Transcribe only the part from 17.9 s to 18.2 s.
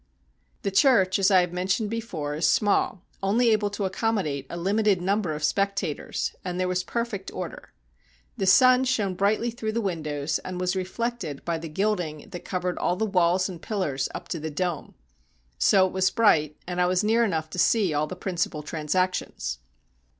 all the